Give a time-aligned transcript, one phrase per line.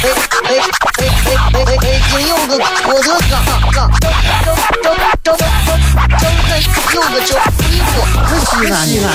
[0.00, 0.62] 哎哎哎
[0.94, 2.00] 哎哎哎哎！
[2.08, 3.34] 今有个我的哥哥，张
[3.72, 3.90] 张
[4.80, 6.48] 张张张张开
[6.94, 7.34] 有个叫
[7.66, 7.90] 衣服，
[8.24, 9.06] 很西安西安。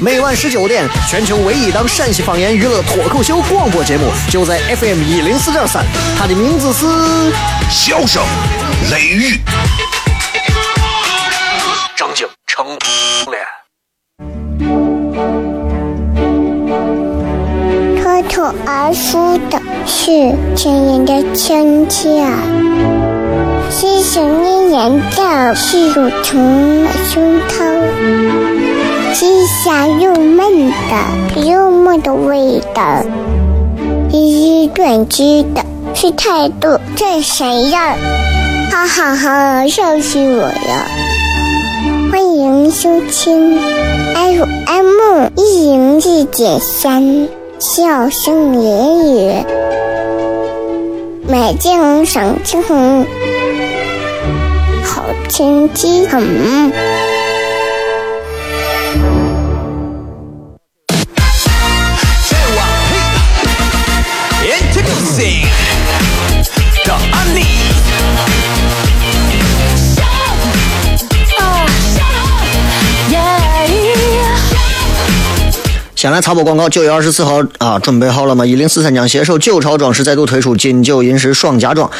[0.00, 5.84] 每晚十九点，全球唯一档陕西方言娱乐脱口秀广播节目，就在 FM 一零四点三。
[6.18, 6.86] 它的名字是
[7.70, 8.22] 《笑声
[8.90, 9.34] 雷雨》。
[11.94, 12.66] 张景成
[13.30, 13.46] 脸。
[18.28, 19.59] 脱而出的
[19.92, 20.06] 是
[20.54, 22.24] 亲人的亲切，
[23.70, 27.82] 是想念人的是乳虫的胸膛，
[29.12, 33.02] 是香又闷的幽默的味道，
[34.12, 37.96] 是短知的是态度这谁呀，
[38.70, 40.86] 哈哈哈，笑死我了！
[42.12, 43.58] 欢迎收听
[44.14, 47.39] FM 一零四点三。
[47.60, 49.44] 笑声言语，
[51.28, 53.04] 美景赏秋红，
[54.82, 57.09] 好天气很。
[76.00, 78.46] 先来插播广告，九月二十四号啊，准备好了吗？
[78.46, 81.90] 一零四三将携手九朝装饰再度推出金九银石双家装，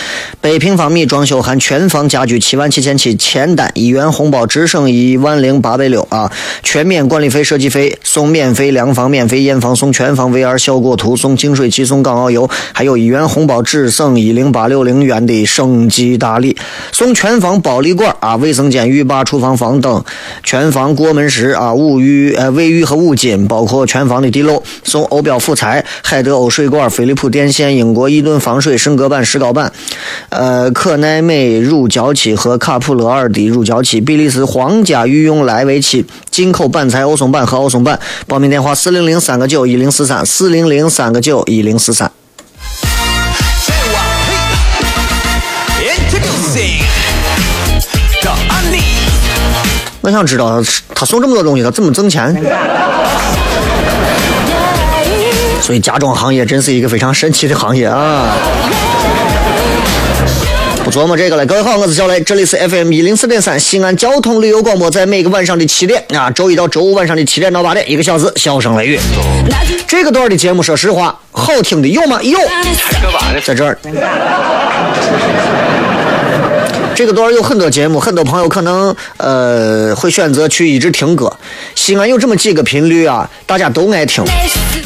[0.40, 6.32] 百平方米装修含全房家具七万七千七，签单一元红包只剩一万零八百六啊！
[6.62, 16.56] 全免管理费、设计费，送免费量房、免费验房，送全房 VR 效果图，送净水器、送港澳游，还有一元红包只剩一零八六零元的升级大礼，
[16.90, 20.02] 送全房保利罐啊，卫生间、浴霸、厨房、房灯，
[20.42, 23.86] 全房过门石啊，物浴呃卫浴和五金，包括。
[23.90, 29.72] 全房的地漏送欧标辅材、海德欧水管、飞利浦电线、英国伊顿防水升格板、石膏板，
[30.28, 37.98] 呃，可耐美乳胶漆和卡普勒尔的乳胶漆，比利时皇家御用莱维漆，进口板材欧松板和欧松板。
[38.28, 42.12] 报名电话：四零零三个九一零四三，四零零三个九一零四三。
[50.02, 50.62] 我想知道
[50.94, 52.32] 他送这么多东西，他怎么挣钱？
[55.60, 58.34] 所以家装行业真是一个非常神奇的行业啊！
[60.82, 61.44] 不琢磨这个了。
[61.44, 68.98] 各位好，我是小雷，这里是 FM 一零四点三西安交通旅游广播，在每个晚上的七点啊，周一到周五晚上的七点到八点，一个小时，笑声雷雨。
[69.86, 72.20] 这个段的节目，说实话，好听的有吗？
[72.22, 72.38] 有，
[73.44, 73.78] 在这儿。
[77.00, 81.34] 这个段有很多节目，很多朋友可能呃会选择去一直听歌。
[81.74, 84.22] 西安有这么几个频率啊，大家都爱听，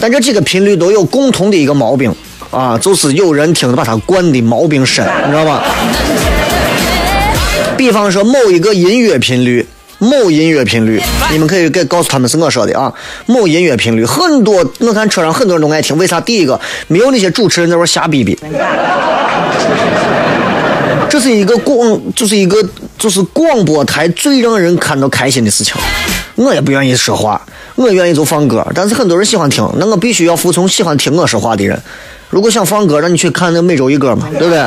[0.00, 2.14] 但这几个频率都有共同的一个毛病
[2.53, 5.64] 啊，就是有人听把它惯的毛病深，你知道吧？
[7.76, 9.66] 比方说某一个音乐频率，
[9.98, 12.94] 某音乐频率，你们可以给告诉他们是我说的啊。
[13.26, 16.20] 某音乐频率很多，我看车上很多人都爱听，为啥？
[16.20, 18.38] 第一个没有那些主持人在那瞎逼逼。
[21.09, 22.65] 这是一个广，就是一个
[22.98, 25.75] 就是广播台最让人看到开心的事情。
[26.34, 27.41] 我也不愿意说话，
[27.76, 31.81] 我愿意就放歌，但是很多人喜欢听，那我必须要服从喜欢听我说话的人。
[32.31, 34.66] 如果想放歌，让你去看那每周一歌嘛，对不对？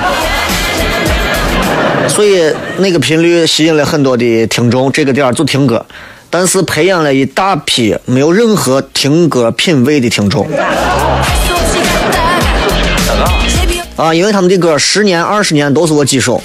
[2.08, 5.86] 所以那个频率吸引了很多的听众，这个点儿就听歌，
[6.30, 10.48] 但是培养了一大批没有任何听歌品味的听众。
[13.98, 16.42] 啊，因为他们的歌十年、二十年都是我几首，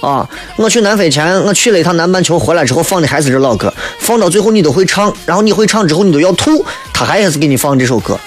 [0.00, 8.18] 啊，我去南非前，我去了一趟南半球，回来之后放的还是这老歌，放到最后你都会唱，然后你会唱之后你都要吐，他还是给你放这首歌。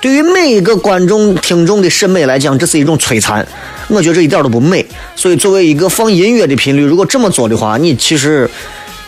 [0.00, 3.46] 对于每一个观众、听众的审美来讲，这是一种摧残，
[3.88, 4.86] 我觉得这一点都不美。
[5.14, 8.48] 所以作为一个放音乐的频率，如果这么做的话，你其实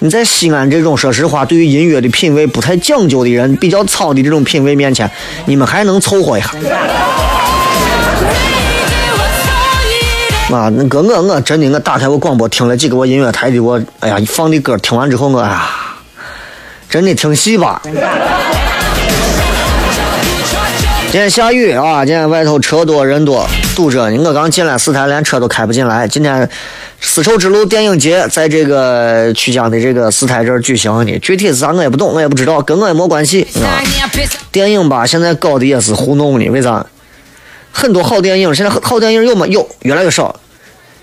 [0.00, 5.11] 你在西安这种说实话，对于音乐的品味不太讲究的人，比较糙的这种品味面前，
[5.47, 6.52] 你们还能凑合一下。
[10.54, 15.66] 啊，那个我我真的我打开我广播听了几个我音乐台的我，哎呀，放的歌听完之后我呀，
[16.90, 17.81] 真的听戏吧。
[21.10, 24.22] 今天下雨啊，今天外头车多人多堵着呢。
[24.22, 26.08] 我刚进来四台连车都开不进来。
[26.08, 26.49] 今天
[27.00, 33.81] 丝绸之路电影节在这个曲江的这个四台这儿举行的，具体是啥我也不懂，我也不知道，跟我也没关系啊。
[34.50, 36.84] 电影吧，现在搞的也是糊弄的，为啥？
[37.75, 39.46] 很多好电影，现在好电影有吗？
[39.46, 40.34] 有，越来越少。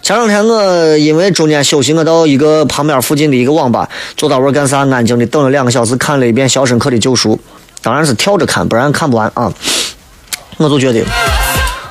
[0.09, 4.79] 前两天我因为中间休息，我到一个旁边附近的一个网吧，坐到位干啥？
[4.79, 7.35] 安静的等了两个小时，看了一遍《肖申克的救赎》，
[7.83, 9.53] 当然是跳着看，不然看不完啊。
[10.57, 11.06] 我就觉得，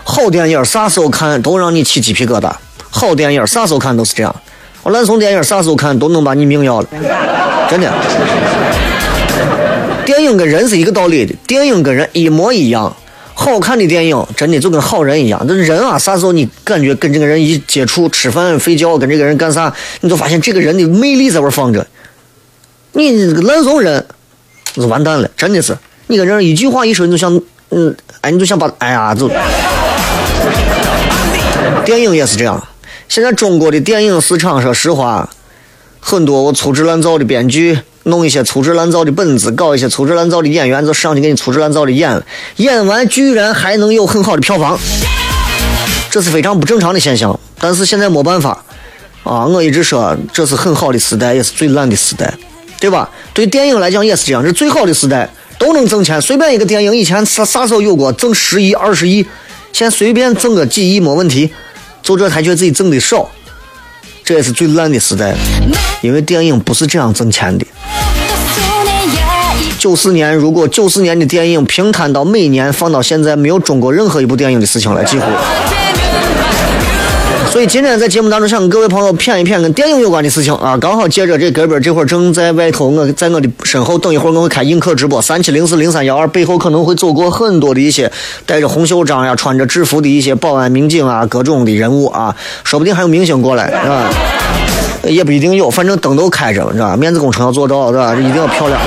[0.03, 2.51] 好电影啥时候看都让你起鸡皮疙瘩。
[2.91, 4.35] 好电影啥时候看都是这样，
[4.83, 6.89] 我烂怂电影啥时候看都能把你命要了，
[7.71, 7.89] 真的。
[10.05, 12.97] 电影跟人是一个道理的，电影跟人一模一样。
[13.41, 21.87] 好看的电影真的就跟好人一样，这人啊，啥时候你感觉跟这个人一接触、吃饭、睡觉，跟这个人干啥，你就发现这个人的魅力在这放着。
[22.95, 24.05] 你烂怂人，
[24.75, 25.79] 就完蛋了，真的是。
[26.09, 27.41] 你跟人一句话一说，你就想，
[27.71, 29.31] 嗯，哎，你就想把，哎呀，就。
[31.87, 32.61] 电影也是这样。
[33.09, 35.31] 现在中国的电影市场，说实话，
[36.09, 42.23] 很多我粗制滥造的编剧，弄一些粗制滥造的本子，搞一些粗制滥造的演员，就上去给你粗制滥造的演，
[42.57, 44.79] 演完居然还能有很好的票房，
[46.11, 47.39] 这是非常不正常的现象。
[47.59, 48.65] 但是现在没办法，
[49.23, 52.33] 啊，我一直说这是很好的时代，也是最烂的时代，
[52.81, 53.11] 对吧？
[53.35, 55.29] 对电影来讲也是这样，是最好的时代，
[55.59, 59.27] 都能挣钱，随便一个电影以前啥啥时候有过挣十亿、二十亿，
[59.75, 61.51] 现在随便挣个几亿没问题。
[62.01, 63.31] 就这还觉得自己挣的少，
[64.29, 65.35] 这也是最烂的时代。
[66.03, 67.67] 因为电影不是这样挣钱的。
[69.79, 75.25] 九四年，如果九四年的电影平摊到每年放到现在，没有中国任何一部电影的事情了，几乎。
[77.51, 88.13] 所以今天在节目当中想跟各位朋友谝一谝跟电影有关的事情啊，刚好借着这哥们儿这会儿正在外头，我在我的身后，等一会儿我会开映客直播，三七零四零三幺二背后可能会走过很多的一些
[88.47, 94.11] 带着红袖章呀、穿着制服的一些保安、民警啊，各种的人物啊，说不定还有明星过来，是吧？
[95.09, 96.97] 也不一定有，反正灯都开着，你知道吧？
[96.97, 98.15] 面子工程要做到，是吧？
[98.15, 98.79] 一定要漂亮。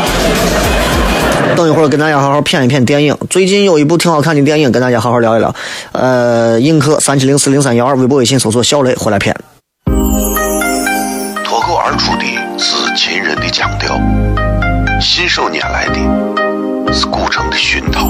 [1.55, 3.15] 等一会儿跟大家好好谝一谝电影。
[3.29, 5.53] 最近有一部挺好看的电影，跟大家好好聊一聊。
[5.91, 9.33] 呃，映客三七零四零三幺二，微博微信搜索小雷回来谝。
[11.43, 12.25] 脱口而出的
[12.57, 13.99] 是秦人的腔调，
[14.99, 18.07] 信手拈来的是古城的熏陶，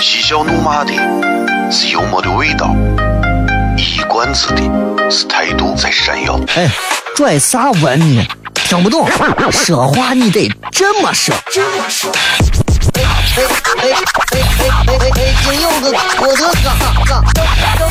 [0.00, 0.92] 嬉笑怒骂的
[1.70, 2.74] 是幽默的味道，
[3.76, 6.38] 一冠子的是态度在闪耀。
[6.54, 6.68] 哎，
[7.16, 8.22] 拽啥文呢？
[8.72, 9.06] 听不懂，
[9.50, 11.34] 说话你得这么说。
[11.44, 13.42] 哎哎
[13.76, 15.20] 哎哎哎哎哎！
[15.44, 16.40] 京有个我的哥哥，
[17.04, 17.12] 正
[17.76, 17.84] 正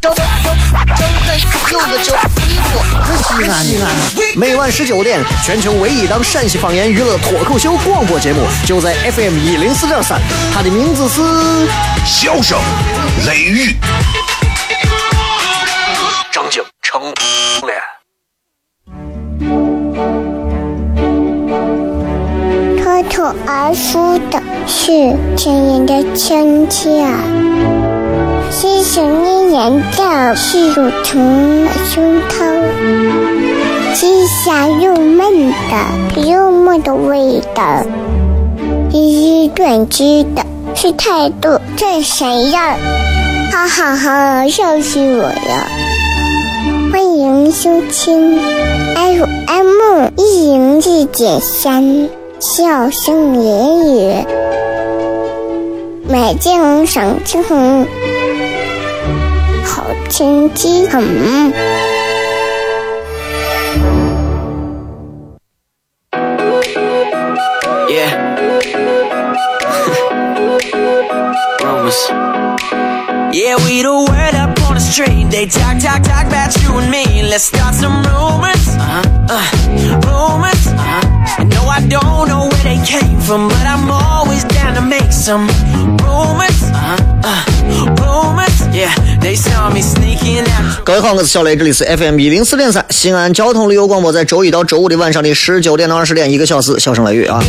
[0.00, 0.16] 正正
[0.96, 1.28] 正在
[1.70, 2.08] 有个叫
[3.28, 3.84] 西安西安。
[4.34, 10.18] 每晚十九点，全球唯一档陕西方言娱乐脱口秀广播节目，就在 FM 一零四点三。
[10.54, 11.20] 它的名字是
[12.06, 12.58] 《笑声
[13.26, 13.76] 雷雨》，
[23.26, 27.04] 口而出的是亲人的亲切，
[28.52, 32.46] 是想念人的是乳虫的胸膛，
[33.96, 37.84] 是香又闷的幽默的味道，
[38.92, 40.46] 是短知的
[40.76, 42.76] 是态度这谁呀？
[43.50, 45.66] 哈哈哈，笑死我了！
[46.92, 48.38] 欢迎收听
[48.94, 52.08] FM 一零四点三。
[52.38, 54.26] 笑声言语，
[56.06, 57.42] 美景赏晴
[59.64, 61.02] 好天气很。
[67.88, 68.26] Yeah.
[73.32, 75.30] Yeah, we the word up on the street.
[75.30, 77.22] They talk, talk, talk about you and me.
[77.22, 78.45] Let's start some rumors.
[85.26, 85.48] Some
[86.06, 86.62] rumors.
[86.70, 87.42] Uh,
[87.98, 90.84] rumors, yeah, they saw me sneaking out.
[90.84, 97.42] 各位好，我是小雷，这里是 FM 一零四点三西安交通旅游广播，在周一到周五的晚上的十九点到二十点，一个小时，小声雷雨啊。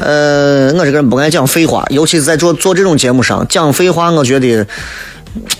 [0.00, 4.66] 呃，我这个人不爱讲废话，尤其是在做做这种节目上讲废话，我觉得。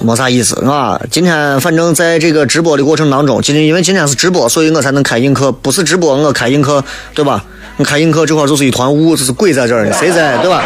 [0.00, 0.98] 没啥意思啊！
[1.10, 5.52] 今天反正在这个直播的过程当中，今天因为今天是直播，所以我才能开映客。
[5.52, 6.82] 不是直播，我开映客，
[7.14, 7.44] 对吧？
[7.78, 10.62] 你开映客这块就是一团雾，这是鬼在这儿呢，谁在，对吧？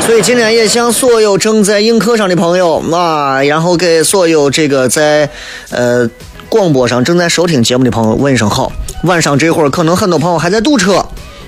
[0.00, 5.28] 所以今天也向所有正在映客上的朋友啊，然后给所有这个在
[5.70, 6.08] 呃
[6.48, 8.72] 广播上正在收听节目的朋友问一声好。
[9.04, 11.04] 晚上这会儿可能很多朋友还在堵车。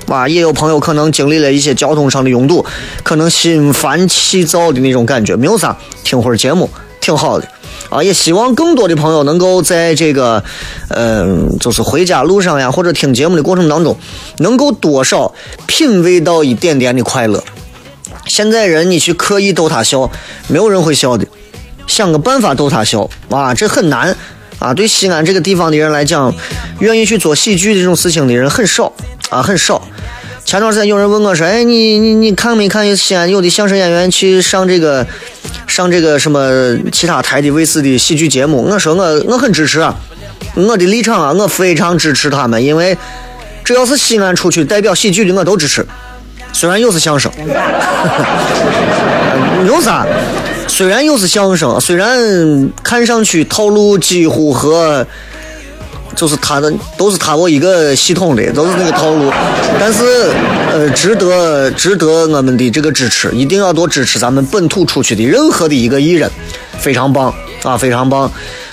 [0.06, 2.62] 啊，也有朋友可能经历了一些交通上的拥堵，
[3.02, 5.74] 可能心烦气躁的那种感觉，没有啥，
[6.04, 6.68] 听会儿节目
[7.00, 7.48] 挺好的。
[7.90, 10.42] 啊，也希望更多的朋友能够在这个，
[10.88, 13.96] 嗯、就是回家路上呀，或者听节目的过程当中，
[14.38, 15.32] 能够多少
[15.66, 17.42] 品味到一点点的快乐。
[18.26, 20.10] 现在人你去刻意逗他笑，
[20.48, 21.26] 没有人会笑的，
[21.86, 24.16] 想个办法逗他笑啊，这很难
[24.58, 24.72] 啊。
[24.72, 26.34] 对西安这个地方的人来讲，
[26.80, 28.92] 愿意去做喜剧这种事情的人很少
[29.28, 29.86] 啊，很少。
[30.44, 35.04] 前段时间有人问我说：“哎，你你你看没看西安有的相声演员去上这个
[35.66, 39.96] 上这个什么其他台的卫视的喜剧节目？”我说我我很支持啊，
[40.54, 42.96] 我的立场啊，我非常支持他们，因为
[43.64, 45.84] 只要是西安出去代表喜剧的，我都支持。
[46.52, 47.32] 虽然又是相声，
[49.66, 50.06] 有啥？
[50.68, 55.06] 虽然又是相声，虽然看上去套路几乎和
[56.14, 59.30] 就是他的都是他我一个系统的，都是那个套路，
[59.78, 60.30] 但是
[60.72, 66.30] 呃，值得值得我们的这个支持，一定要多支持咱们本土出去的任何的一个艺人，
[66.78, 68.30] 非常棒啊，非常棒，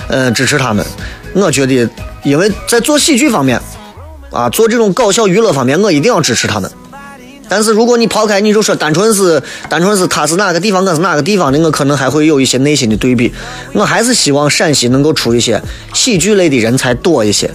[0.07, 0.85] 呃，支持他们。
[1.33, 1.89] 我觉得，
[2.23, 3.59] 因为在做喜剧方面
[4.31, 6.69] 啊，做这种搞笑娱乐方面，我一定要支持他们。
[7.51, 13.29] 但是如果你抛开，你就说单纯是单纯是他是哪个地方，我是哪个地方的，我可能还会有一些内心的对比。
[13.73, 15.61] 我还是希望陕西能够出一些
[15.93, 17.51] 喜剧类的人才多一些。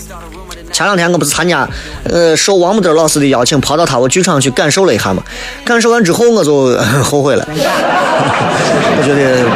[0.70, 1.66] 前两天我不是参加，
[2.04, 5.22] 呃，受王木德老师的邀请，跑到他我剧场去感受了一下嘛。
[5.64, 7.48] 感受完之后，我就 后悔了。
[7.48, 9.46] 我觉得，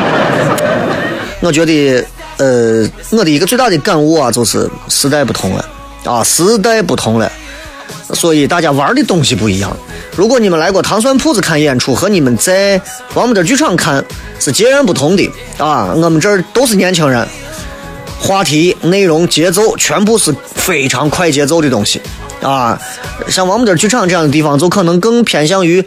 [1.42, 2.02] 我觉得，
[2.38, 5.64] 呃，我的一个最大的感悟啊，就是时代不同了
[6.04, 7.30] 啊，时代不同了。
[8.14, 9.74] 所以大家玩的东西不一样。
[10.16, 12.80] 如果你们来过糖蒜铺子看演出，和你们在
[13.14, 14.04] 王木德剧场看
[14.38, 15.92] 是截然不同的啊！
[15.94, 17.26] 我们这儿都是年轻人，
[18.20, 22.00] 话题、内容、节奏全部是非常快节奏的东西
[22.42, 22.78] 啊。
[23.28, 25.84] 像王木德剧场这样的地方，就可能更偏向于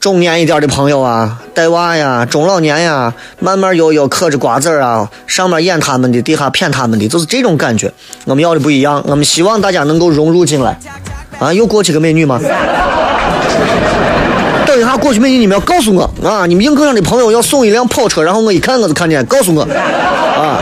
[0.00, 7.92] 中年一点的朋友啊，带娃呀，中老年呀，慢慢悠悠嗑着瓜子啊，上面演他们的，底下骗他们的，就是这种感觉。
[8.24, 10.80] 我们要的不一样，我们希望大家能够融入进来。
[11.40, 12.38] 啊，又过去个美女吗？
[14.66, 16.46] 等一下，过去美女，你们要告诉我啊！
[16.46, 20.60] 你们映客上的朋友要送一辆跑车，然后我一看我就看见，告诉我啊！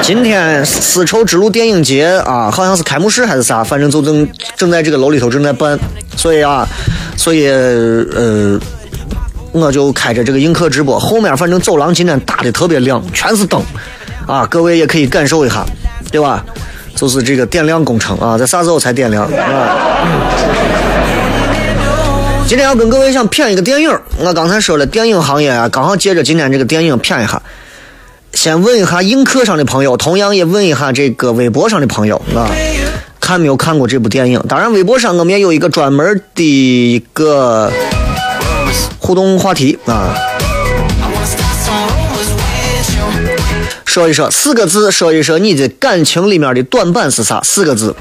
[0.00, 5.78] 今天丝绸之路电影节啊，好像是开幕式还是啥，反正就正正在这个楼里头正在办，
[6.16, 6.66] 所以啊，
[7.16, 8.58] 所以呃，
[9.52, 13.60] 我就开着这个映客直播，后面反正走廊今天打的特别亮，全是灯
[14.26, 15.64] 啊，各位也可以感受一下，
[16.10, 16.44] 对吧？
[16.98, 19.30] 就是这个点亮工程啊，在啥时候才点亮啊？
[22.44, 27.40] 今天要跟各位想谝一个电影，我刚才说了，电影行业啊，刚好借着今天这个电影谝一下。
[28.32, 32.50] 先问一下映客上的朋友，同样也问一下这个微博上的朋友啊，
[33.20, 34.42] 看没有看过这部电影？
[34.48, 37.70] 当然，微博上我们也有一个专门的一个
[38.98, 40.16] 互动话题啊。
[43.88, 47.40] 说一说四个字，说一说你的感情里面的短板是啥？
[47.42, 47.96] 四个字，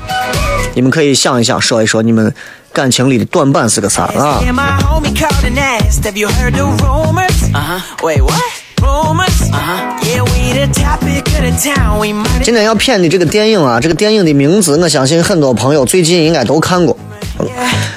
[0.76, 2.34] 你们可以想一想，说一说你们
[2.74, 7.42] 感情里的短板是个啥啊？Yeah, my homie called and asked, Have you heard the rumors?
[7.54, 7.80] Uh huh.
[8.04, 8.44] Wait, what?
[8.82, 9.50] Rumors?
[9.50, 9.98] Uh huh.
[10.04, 12.00] Yeah, we the topic of the town.
[12.00, 17.00] We might 今天要片的这个电影啊，这个电影的名字，我相信很多朋友最近应该都看过。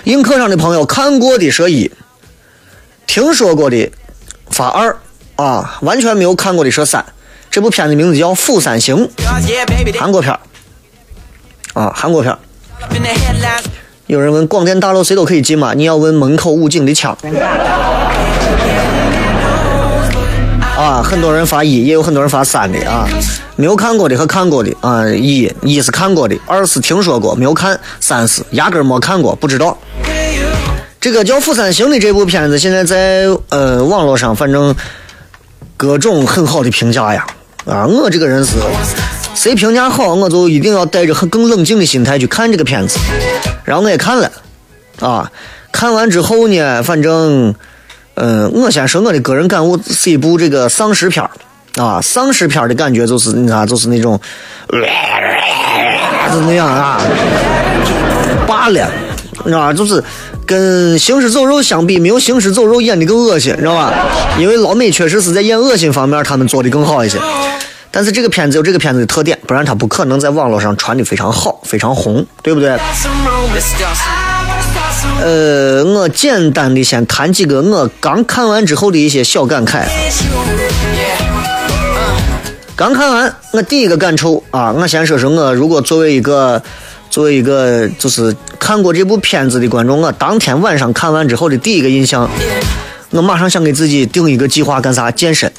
[0.05, 1.91] 映客上的朋友看过的说一，
[3.09, 3.91] 听说过的
[4.49, 4.97] 发二
[5.35, 7.05] 啊，完全没有看过的说三。
[7.50, 9.09] 这部片子名字叫《釜山行》
[9.99, 10.38] 韩国片儿
[11.75, 12.38] 啊，韩国片儿。
[14.07, 15.75] 有人问广电大楼谁都可以进吗？
[15.75, 17.16] 你要问门口武警的枪。
[20.76, 23.04] 啊，很多人发一，也有很多人发三的啊。
[23.57, 29.76] 没有看过的和看过的啊，一一是看过的，二是听说过没有看，三是压根儿没看过，不知道。
[31.00, 34.73] 这个叫《釜山行》的这部片子，现在在呃网络上，反正
[35.76, 37.26] 各种很好的评价呀。
[37.71, 38.57] 啊，我这个人是，
[39.35, 42.99] 谁评价好，我就一定要带着很更冷静的心态去看这个片子。
[43.65, 44.31] 然后我也看了，
[45.00, 45.31] 啊，
[45.71, 47.55] 看完之后呢，反正，
[48.15, 51.25] 嗯、我先说我的个人感悟，是一部这个丧尸片
[51.77, 54.21] 啊，丧尸片的感觉就是你看，就是那种，
[56.33, 57.00] 就那样啊，
[58.49, 58.91] 罢了，
[59.45, 59.73] 你知道吧？
[59.73, 60.03] 就是
[60.47, 63.93] 跟行尸走肉相比，没有行尸走肉演的更恶心，你知道吧？
[64.39, 67.19] 因为老美确实是在演恶心方面，他们做的更好一些。
[67.93, 72.79] 但是这个片子有这个片子的特点，不然它不可能在网络上传的非常好、非常红，对不对？
[75.23, 79.89] 呃，我简单的先谈几个我刚看完之后的一些小感慨。
[82.77, 86.63] 刚看完，我第一个感受啊，我先说说我如果作为一个
[87.11, 92.31] 作为一个就是看过这部片子的观众，我当天晚上看完之后的第一个印象，
[93.11, 95.11] 我马上想给自己定一个计划，干啥？
[95.11, 95.52] 健身。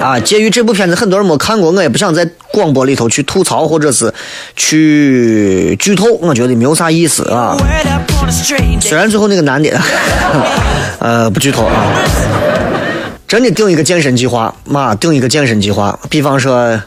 [0.00, 4.12] 啊，介于这部片子很多人没看过，我也不想在广播里头去吐槽或者是
[4.54, 7.56] 去剧透，我觉得没有啥意思啊。
[8.80, 9.70] 虽然最后那个男的，
[11.00, 11.72] 呃，不剧透啊，
[13.26, 16.78] 真的定一个健身计划，妈定一个健身计划，比方说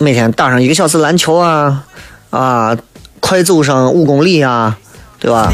[0.00, 1.84] 每天打上一个小时篮球啊，
[2.30, 2.76] 啊，
[3.20, 4.76] 快走上五公里啊。
[5.22, 5.52] 对吧？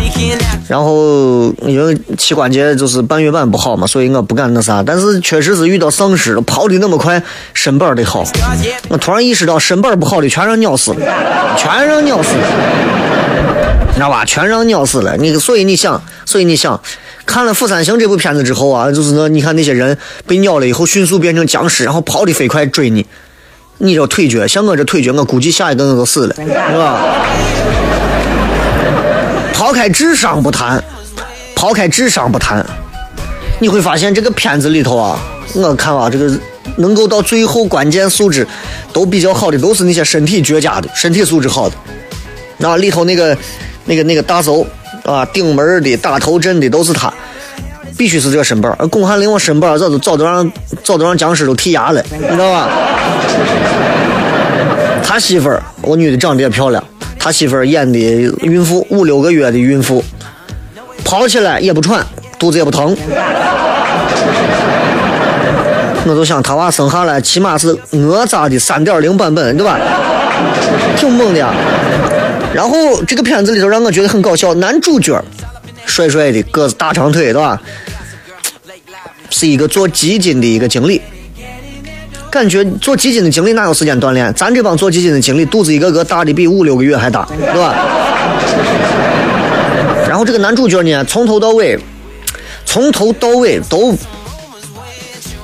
[0.68, 4.80] 然后因为膝关节就是半月板不好嘛，所以我不敢那啥。
[4.80, 7.20] 但是确实是遇到丧尸了，跑的那么快，
[7.52, 8.24] 身板得好。
[8.88, 12.46] 我突然意识到，身板不好的全让鸟死了，全让鸟死了，
[13.88, 14.24] 你知道吧？
[14.24, 15.16] 全让鸟死了。
[15.16, 16.80] 你所以你想，所以你想，
[17.26, 19.98] 看了《釜山行》这部片子之后啊，就是那你看那些人
[20.28, 23.04] 被尿了以后迅速变成僵尸，然后跑得飞快追你，
[23.78, 26.44] 你这腿脚像我这腿脚，我估计下一个我都死了，是
[26.78, 27.00] 吧？
[29.52, 30.82] 抛开智商不谈，
[31.54, 32.64] 抛开智商不谈，
[33.58, 35.18] 你会发现这个片子里头啊，
[35.54, 36.32] 我看啊，这个
[36.76, 38.46] 能够到最后关键素质
[38.92, 41.76] 都比较好的，都是那些身体绝佳的、身体素质好的。
[42.56, 43.36] 那里头那个、
[43.84, 44.66] 那个、那个大手
[45.04, 47.12] 啊，顶门的、打头阵的都是他，
[47.96, 48.74] 必须是这个身板。
[48.78, 50.52] 而巩汉林我身板早都早都让
[50.84, 52.68] 早都让僵尸都剔牙了，你知道吧？
[55.02, 56.82] 他媳妇儿，我女的长得也漂亮。
[57.18, 60.04] 他媳妇儿演的孕妇，五六个月的孕妇，
[61.04, 62.04] 跑起来也不喘，
[62.38, 62.96] 肚子也不疼。
[66.08, 69.76] 我就想他娃生下来起码是哪吒的三点零版本，对吧？
[70.96, 71.44] 挺猛的。
[72.54, 75.20] 然后这个片子里头让我觉得很搞笑，男主角
[75.86, 77.60] 帅帅的，个子大长腿，对吧？
[79.30, 81.00] 是一个做基金的一个经理。
[82.30, 84.30] 感觉做基金的经理哪有时间锻炼？
[84.34, 87.74] 咱这帮做基金的经理肚子一个个大的比五六个月还大，对吧？
[90.06, 91.78] 然后这个男主角呢，从头到尾，
[92.66, 93.96] 从头到尾都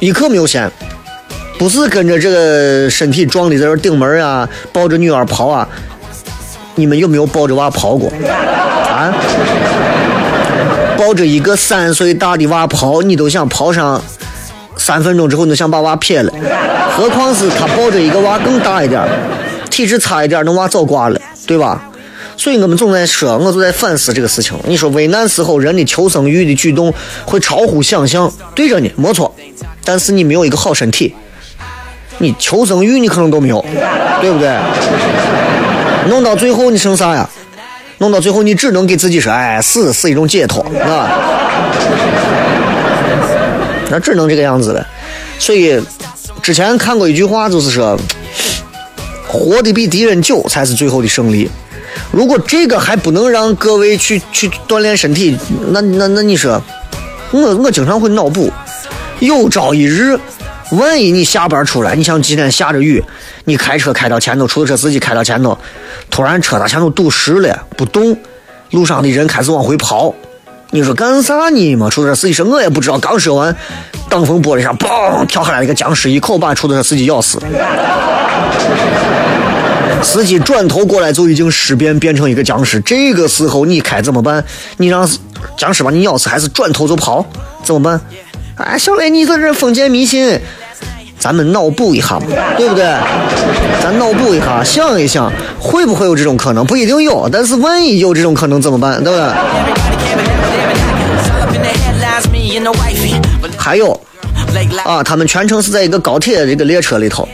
[0.01, 0.71] 一刻没有闲，
[1.59, 5.67] 不是跟着这个身体壮的在这顶门啊，抱着女儿跑啊。
[6.75, 8.11] 你们有没有抱着娃跑过
[8.89, 9.15] 啊？
[11.03, 14.01] 抱着一个三岁大的娃跑，你都想跑上？
[14.77, 16.33] 三分钟之后，你想把娃撇了，
[16.97, 19.03] 何况是他抱着一个娃更大一点，
[19.69, 21.83] 体质差一点，那娃早挂了，对吧？
[22.37, 24.57] 所以我们总在说，我就在反思这个事情。
[24.69, 26.95] 你说危难时候人的求生欲的举动
[27.27, 29.35] 会超乎想象，对着呢，没错。
[29.85, 31.13] 但是你没有一个好身体，
[32.19, 33.61] 你求生欲你可能都没有，
[34.21, 34.57] 对不对？
[36.09, 37.29] 弄到最后你剩啥呀？
[38.03, 41.09] 弄到最后你只能给自己说，哎，死是一种解脱，啊。
[43.89, 44.85] 那只能这个样子了，
[45.39, 45.81] 所以
[46.43, 47.97] 之前看过一句话，就是说，
[49.29, 51.49] 活的比敌人久才是最后的胜利。
[52.11, 55.39] 如果这个还不能让各位去去锻炼身体，
[55.71, 56.61] 那那那你说，
[57.31, 58.51] 我我经常会脑补，
[59.21, 60.19] 有朝一日，
[60.73, 63.03] 万一你下班出来，你像今天下着雨，
[63.45, 65.57] 你开车开到前头，出租车司机开到前头，
[66.11, 68.17] 突然车道前头堵实了，不动，
[68.71, 70.15] 路上的人开始往回跑。
[70.71, 71.91] 你说干啥呢嘛？
[71.91, 73.55] 出租车司机说：“我也不知道。”刚说完，
[74.09, 77.39] 挡风玻璃上嘣跳下来一个僵尸，一口把出租车司机咬死。
[80.03, 82.81] 司机转头过来就已经尸变，变成一个僵尸。
[82.81, 84.43] 这个时候你开怎么办？
[84.79, 85.07] 你让
[85.59, 87.23] 僵尸把你咬死，还是转头就跑？
[87.63, 88.01] 怎么办？
[88.57, 90.41] 哎，小雷，你在这封建迷信，
[91.23, 92.19] 咱们脑补一下，
[92.59, 92.85] 对不对？
[93.81, 96.67] 咱脑补一下，想一想，会不会有这种可能？
[96.67, 99.01] 不一定有，但是万一有这种可能怎么办？
[99.05, 99.29] 对不对？
[103.57, 103.93] 还有
[104.85, 107.29] 啊，他们全程是在一个高铁这个列车里头，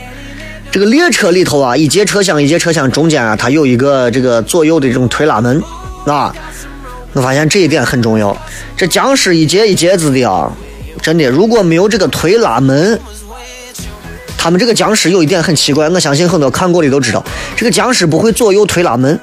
[0.69, 5.59] 这个列车里头啊，一节车厢一节车厢中间啊，它有一个这个左右的这种推拉门
[6.05, 6.31] 啊。
[7.13, 8.37] 我发现这一点很重要。
[8.77, 10.51] 这僵尸一节一节子的啊，
[11.01, 12.99] 真的，如果没有这个推拉门，
[14.41, 17.21] 他们这个僵尸有一点很奇怪，我相信很多看过的都知道，
[17.57, 19.19] 这个僵尸不会左右推拉门，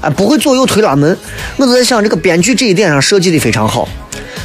[0.00, 1.18] 哎，不会左右推拉门。
[1.56, 3.88] 我就在想，这个编剧这一点上设计的非常好。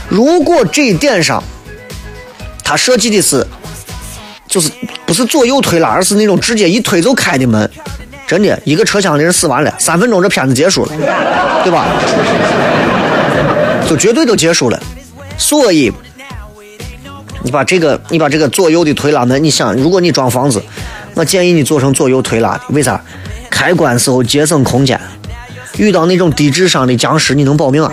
[0.07, 1.43] 如果这一点上，
[2.63, 3.45] 他设计的是，
[4.47, 4.71] 就是
[5.05, 7.69] 不是左右推拉，而是那种直接一推就开的门，
[8.25, 10.91] 真的，一个车厢的人死完了，三分钟这片子结束了，
[11.63, 11.85] 对吧？
[13.87, 14.81] 就绝对都结束了。
[15.37, 15.93] 所以，
[17.43, 20.62] 你把这个，你把这个左右的推拉门，你想，如果你装房子，
[21.13, 23.02] 我建议你做成左右推拉的，为啥？
[23.49, 24.99] 开关时候节省空间，
[25.78, 27.91] 遇到那种低智商的僵尸，你能保命啊？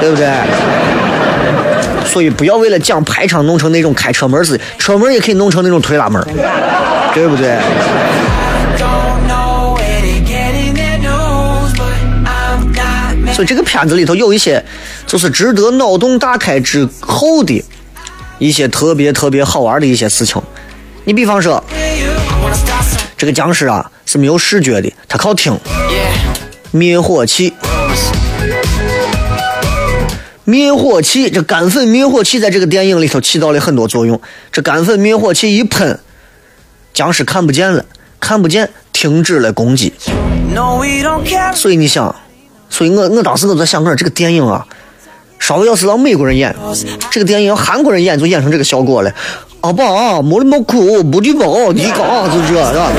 [0.00, 0.28] 对不对？
[2.04, 6.20] 所以不要为了讲排场弄成那种开车门似的，车门也可以弄成那种推拉门，
[7.14, 7.58] 对不对？
[13.32, 14.62] 所以这个片子里头有一些，
[15.06, 17.64] 就是值得脑洞大开之后的
[18.40, 20.42] 一些特别特别好玩的一些事情。
[21.04, 21.62] 你比方说，
[23.16, 25.56] 这个僵尸啊是没有视觉的，它靠听。
[26.72, 27.52] 灭火器，
[30.44, 34.20] 灭火器，这干粉灭火器在这个电影里头起到了很多作用。
[34.50, 35.98] 这干粉灭火器一喷，
[36.94, 37.84] 僵尸看不见了，
[38.20, 39.92] 看不见，停止了攻击。
[41.54, 42.14] 所以你想，
[42.68, 44.66] 所以我我当时我在想，我说这个电影啊，
[45.40, 46.54] 稍微要是让美国人演，
[47.10, 49.12] 这个电影韩国人演就演成这个效果了。
[49.60, 51.98] 啊不啊，没的没哭，不的不，你讲
[52.30, 52.92] 就这是吧？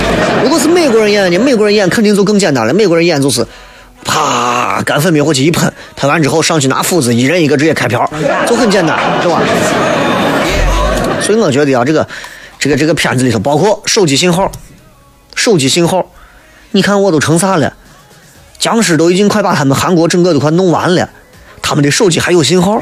[0.43, 2.73] 如果是美国人演呢，美国人演肯定就更简单了。
[2.73, 3.43] 美国人演就是，
[4.03, 8.07] 啪，干粉灭火器一喷，喷完之后上去拿斧子，一人一个直接开瓢，
[8.47, 9.41] 就很简单，是吧？
[11.21, 12.07] 所以我觉得啊，这个
[12.59, 14.51] 这个这个片子里头，包括手机信号，
[15.35, 16.05] 手机信号，
[16.71, 17.73] 你看我都成啥了？
[18.59, 21.09] 僵尸都已经快把他们韩国整个都快弄完了，
[21.71, 22.81] 他们的手机还有信号？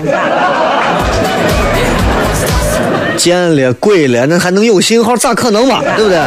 [3.15, 5.15] 见了鬼了，那还能有信号？
[5.15, 5.79] 咋可能嘛？
[5.95, 6.19] 对不对？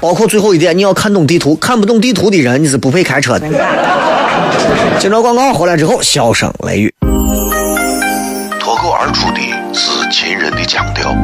[0.00, 3.46] 包括最后一点，你要看懂地图，看不懂地图的人，你是不配开车的。
[4.98, 6.90] 接着广告回来之后，笑声雷雨。
[8.58, 9.40] 脱口而出的
[9.74, 11.14] 是秦人的腔调，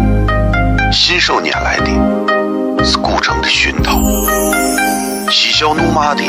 [0.92, 3.98] 信手拈来的是古城的熏陶，
[5.33, 6.23] 嬉笑怒骂的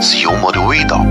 [0.00, 1.04] 是幽默的味道，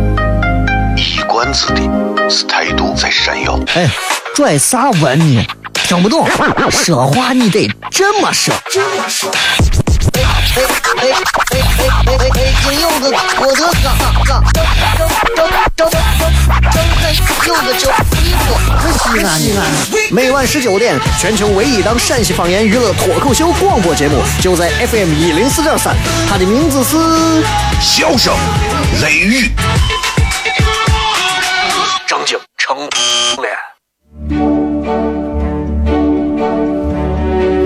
[0.97, 1.81] 一冠子的
[2.27, 3.59] 是态度在闪耀。
[3.75, 3.87] 哎，
[4.33, 5.45] 拽啥文呢？
[5.71, 6.27] 听不懂，
[6.71, 8.51] 说话你得这么说。
[8.71, 9.31] 这么说
[10.53, 10.65] 哎哎
[10.97, 12.29] 哎哎哎！
[12.33, 13.05] 北京有个
[13.37, 14.61] 火车刚刚正
[14.97, 15.39] 正正
[15.77, 15.89] 正正
[16.99, 17.09] 正
[17.47, 19.59] 有个叫西安西安西安。
[20.11, 25.95] 每晚十九点，全球唯一档陕西方言娱乐脱口秀广播节目，就在 FM 一零四点三，
[26.29, 26.97] 它的名字是
[27.79, 28.33] 《笑声
[29.01, 29.47] 雷雨》。
[32.05, 32.77] 张景成
[33.41, 33.57] 脸。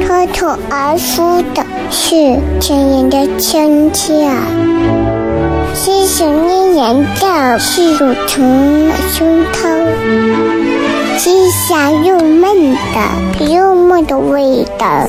[0.05, 4.29] 脱口而出的是亲人的亲切，
[5.73, 9.85] 是想念人的是乳虫的胸膛，
[11.17, 15.07] 是香又闷的幽默的味道，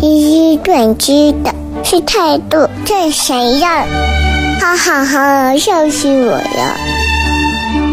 [0.00, 3.84] 是短知的是态度这谁呀，
[4.60, 6.76] 哈哈哈，笑死我了！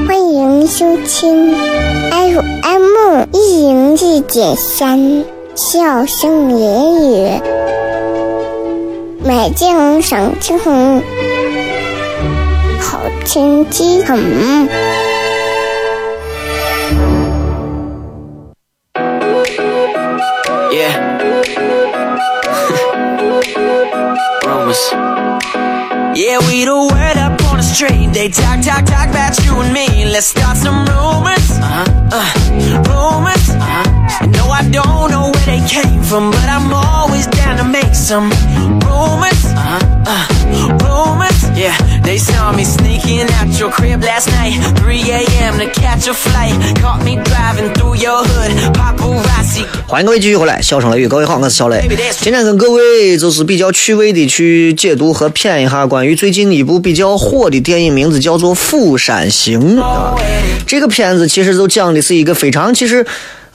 [0.07, 1.53] 欢迎收听
[2.11, 5.36] FM 一零四点三。
[5.57, 7.41] 笑声言语，
[9.25, 11.01] 美景赏青红，
[12.79, 14.69] 好天气很。
[20.71, 20.93] Yeah.
[24.45, 24.93] Rumors.
[26.13, 28.13] Yeah, we the word up on the street.
[28.13, 30.05] They talk, talk, talk about you and me.
[30.05, 31.49] Let's start some rumors.
[31.59, 31.85] Uh-huh.
[32.11, 32.29] Uh,
[32.87, 33.36] rumors.
[34.57, 34.65] Uh-huh.
[34.65, 38.31] I don't know where they came from, but I'm always down to make some
[38.85, 39.45] rumors.
[39.53, 39.79] Uh-huh.
[40.05, 40.25] Uh,
[40.81, 41.37] rumors.
[41.55, 44.57] Yeah, they saw me sneaking out your crib last night.
[44.79, 45.59] 3 a.m.
[45.59, 46.53] to catch a flight.
[46.81, 48.73] Caught me driving through your hood.
[48.73, 49.65] Paparazzi.
[49.87, 51.87] 欢迎各位继续回来，笑声雷雨，各位好，我是小雷。
[52.19, 60.15] 今天跟各位就是比较趣味的去解读和谝一下关于最近一部比较火的电影，名字叫做《釜山行》啊。
[60.65, 63.05] 这个片子其实就讲的是一个非常其实。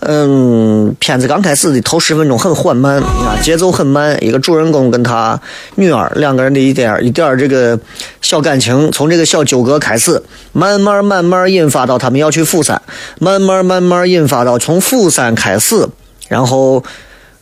[0.04, 4.16] 嗯，片子刚开始的头十分钟很缓慢啊，节奏很慢。
[4.22, 5.40] 一个主人公跟他
[5.76, 7.78] 女儿两个人的一点一点这个
[8.20, 12.80] 小感情，从这个小纠葛开始，慢慢慢慢引发到他们要去釜山，
[13.20, 15.88] 慢慢慢慢引发到从釜山开始，
[16.28, 16.82] 然后。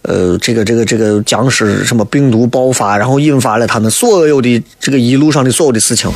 [0.03, 6.11] 呃，这个这个这个僵尸什么病毒爆发，然后引发了他们所有的这个一路上的所有的事情，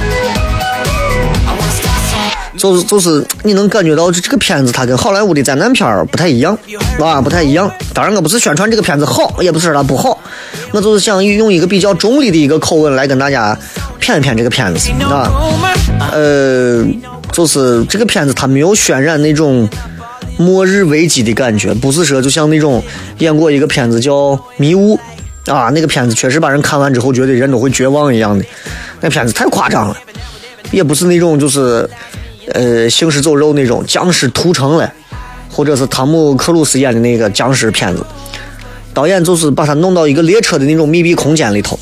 [2.57, 6.57] 就是就是你能感觉到这这个片子它跟好莱坞的灾难片儿不太一样，
[7.01, 7.71] 啊，不太一样。
[7.93, 10.19] 当然，我不是宣传这个片子好，也不是说它不好，
[10.73, 13.57] 我就是想用一个比较中立的一个口吻来跟大家
[14.01, 15.31] 谝一谝这个片子啊。
[16.13, 16.85] 呃，
[17.33, 19.69] 就是这个片子它没有渲染那种。
[20.37, 22.83] 末日危机的感觉，不是说就像那种
[23.19, 24.13] 演过一个片子叫
[24.57, 24.99] 《迷雾》
[25.55, 28.45] 啊，那个片子确实把人看完之后觉得人都会绝望一样的，
[29.01, 29.97] 那片子太夸张了，
[30.73, 31.89] 也不是那种就是
[32.53, 34.93] 呃行尸走肉那种僵尸屠城了，
[35.51, 38.05] 或者是汤姆克鲁斯演的那个僵尸片子，
[38.93, 41.79] 导演就是把它弄到一个列车的那种密闭空间里头，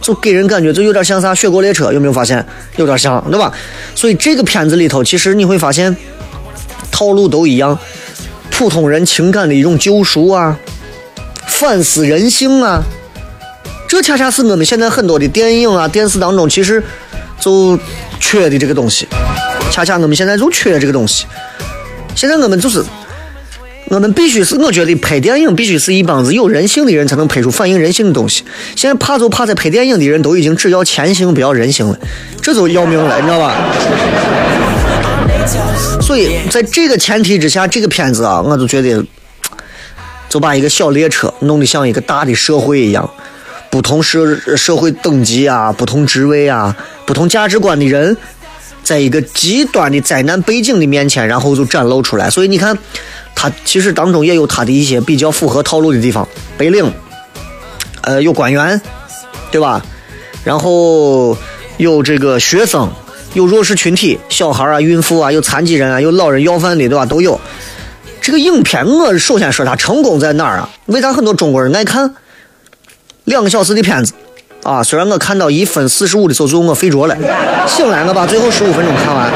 [0.00, 2.44] 就给人感觉就有点像啥《雪国列车》，有没有发现？
[2.76, 3.52] 有点像，对吧？
[3.94, 5.96] 所以这个片子里头，其实你会发现。
[6.94, 7.76] 套路都一样，
[8.50, 10.56] 普通人情感的一种救赎啊，
[11.46, 12.82] 反思人性啊，
[13.88, 16.80] 这恰恰是我们现在很多的电影啊、电视当中其实
[17.40, 17.76] 就
[18.20, 19.08] 缺的这个东西，
[19.72, 21.24] 恰恰我们现在就缺这个东西。
[22.14, 22.84] 现在我们就是，
[23.88, 28.44] 我们必须是，我觉得拍电影必须是一帮子有人性的人才能拍出反映人性的东西。
[28.76, 31.98] 现在怕就怕在拍电影的人都已经只要钱性不要人性了，
[32.42, 33.56] 这就要命了，你知道吧？
[36.02, 39.02] 所以在这个前提之下，这个片子啊，我就觉得，
[40.28, 43.08] 就把一个小列车弄得像一个大的社会一样，
[43.70, 48.14] 不同社社会等级啊、不同职位啊、不同价值观的人，
[48.82, 52.28] 在一个极端的灾难背景的面前，然后就展露出来。
[52.28, 52.76] 所以你看，
[53.34, 56.26] 它其实当中也有它的一些比较符合套路的地方。
[56.58, 56.92] 白领，
[58.02, 58.80] 呃，有官员，
[59.50, 59.82] 对吧？
[60.44, 61.36] 然后
[61.76, 62.90] 有这个学生，
[63.34, 67.06] 有弱势群体，小孩啊、孕妇啊，有残疾人啊，有老人要饭的，对吧？
[67.06, 67.40] 都有。
[68.20, 70.68] 这个影片，我首先说它成功在哪儿啊？
[70.86, 72.14] 为啥很多中国人爱看？
[73.24, 74.12] 两个小时的片子，
[74.62, 77.16] 啊，虽然我看到一分四十五的时候，最后我睡着了，
[77.66, 79.30] 醒来我把最后十五分钟看完。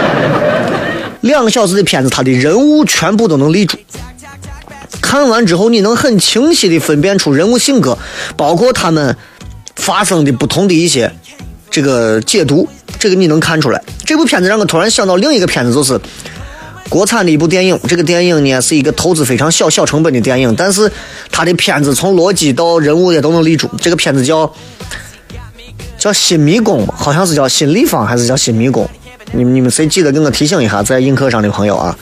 [1.22, 3.76] 两个小时的片子，它的人物全部都能立住。
[5.00, 7.98] 看完之后，你能很清晰的分辨出人物性格，
[8.36, 9.16] 包括他们
[9.74, 11.10] 发生的不同的一些
[11.70, 13.82] 这个解读，这个你能看出来。
[14.04, 16.00] 这部片子让我突然想到另一个片子，就是
[16.88, 17.78] 国产的一部电影。
[17.88, 20.90] 这个电影呢是一个投资非常小、小成本的电影，但是
[21.32, 23.68] 它的片子从逻辑到人物也都能立住。
[23.80, 24.52] 这个片子叫
[25.98, 28.84] 叫《新迷宫》，好像是叫《新立方》还是叫《新迷宫》？
[29.32, 31.96] 你们你们谁记得给我提醒一下，在映客上的朋友啊，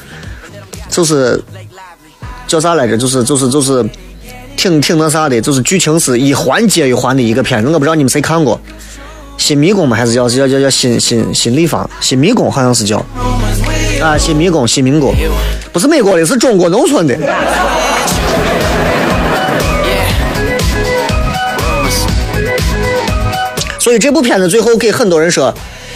[0.91, 1.43] 就是
[2.47, 2.99] 叫啥来着？
[2.99, 3.85] 就是就是就是
[4.57, 7.69] 挺挺那啥的，就是剧情是一环接一环的一个片子。
[7.71, 8.57] 我不知道你们谁看过
[9.39, 9.97] 《新迷宫》吗？
[9.97, 11.89] 还是叫叫叫叫新新新立方？
[12.01, 12.99] 新迷宫好像是叫
[14.03, 15.15] 啊，新迷宫新迷宫，
[15.73, 17.17] 不是美国的，是中国农村的。
[23.99, 25.55] 这部片子最后给很多人说，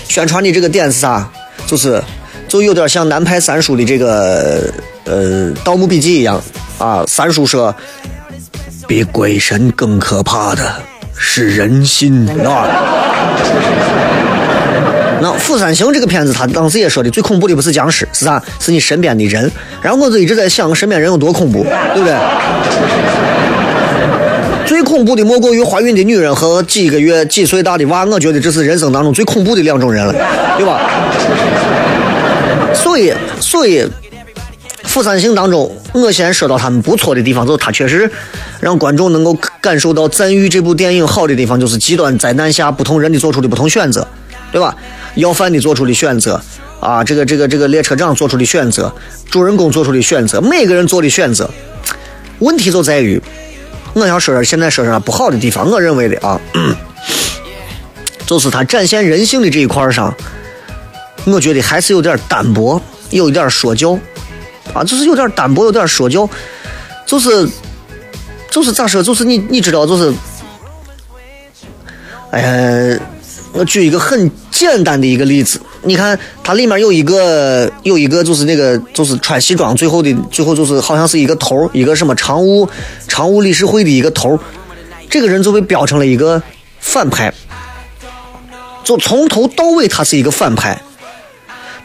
[0.08, 1.28] 宣传的这个点是啥？
[1.66, 2.02] 就是
[2.48, 4.72] 就有点像南派三叔的这个
[5.04, 6.40] 呃《盗墓笔记》一样
[6.78, 7.04] 啊。
[7.06, 7.74] 三叔说，
[8.86, 10.62] 比鬼神更可怕的
[11.16, 12.24] 是人心，
[15.20, 18.40] 那《釜山行》这个片子，他当时也说的，最恐怖的不是僵尸，是啥？
[18.60, 19.50] 是你身边的人。
[19.82, 22.14] 然后我就一直在想，身边人有多恐怖，对不对？
[24.68, 30.12] 最恐怖的莫过于怀孕的女人和几个月、几岁大的娃，我觉得这是人生当中最恐怖的两种人了，
[30.58, 30.78] 对吧？
[32.74, 33.80] 所以，所以，
[34.82, 38.10] 《釜山行》当中，我先说到他们不错的地方，就是他确实
[38.60, 44.06] 让观众能够感受到赞誉这部电影好的地方，就是极端灾难下不同人的做出的不同选择，
[44.52, 44.76] 对吧？
[45.14, 46.38] 要饭的做出的选择，
[46.78, 48.94] 啊，这个这个这个列车长做出的选择，
[49.30, 51.48] 主人公做出的选择，每个人做的选择，
[52.40, 53.18] 问题就在于。
[53.98, 56.40] 我要说说现在说说不好的地方，我认为的啊，
[58.26, 60.14] 就是他展现人性的这一块上，
[61.26, 62.80] 我觉得还是有点单薄，
[63.10, 63.98] 有一点说教。
[64.74, 66.28] 啊，就是有点单薄，有点说教，
[67.06, 67.48] 就是
[68.50, 70.12] 就是咋说，就是你你知道，就是，
[72.30, 73.00] 哎呀，
[73.54, 82.68] 我举一个很简单的一个例子，你看它里面有一个有一个就是那个就是穿西装，最后的最后就是好像是一个头，一个什么常务
[83.08, 84.38] 常务理事会的一个头，
[85.08, 86.42] 这个人就被标成了一个
[86.78, 87.32] 反派，
[88.84, 90.78] 就从头到尾他是一个反派，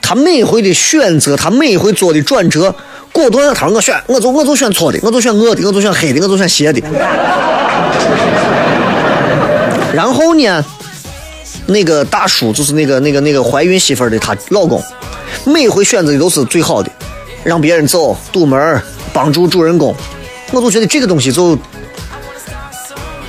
[0.01, 2.75] 他每回的选择，他每回做的转折，
[3.13, 6.81] 果断，他说我选，我就我就选错的，我就选恶的，我就选黑的，我就选邪的，
[9.95, 10.63] 然后呢？
[11.67, 14.81] 那个大叔就是那个那个那个怀孕媳妇的她老公，
[15.45, 16.89] 每回选择的都是最好的，
[17.43, 18.81] 让别人走堵门
[19.13, 19.95] 帮助主人公，
[20.51, 21.57] 我就觉得这个东西就